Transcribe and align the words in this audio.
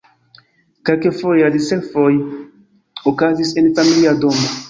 Kelkfoje 0.89 1.43
la 1.43 1.51
diservoj 1.57 2.07
okazis 3.13 3.55
en 3.63 3.71
familia 3.81 4.15
domo. 4.25 4.51